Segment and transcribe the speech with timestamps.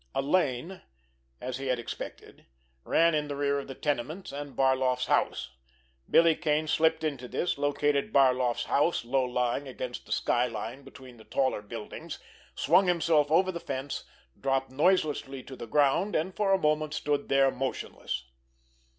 [0.15, 0.81] A lane,
[1.39, 2.47] as he had expected,
[2.83, 5.51] ran in the rear of the tenements and Barloff's house.
[6.09, 11.17] Billy Kane slipped into this, located Barloff's house, low lying against the sky line between
[11.17, 12.17] the taller buildings,
[12.55, 14.03] swung himself over the fence,
[14.39, 18.25] dropped noiselessly to the ground, and for a moment stood there motionless.